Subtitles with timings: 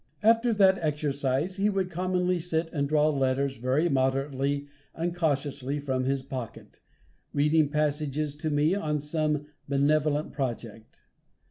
[0.23, 6.05] After that exercise he would commonly sit and draw letters very moderately and cautiously from
[6.05, 6.79] his pocket,
[7.33, 11.03] reading passages to me on some benevolent project.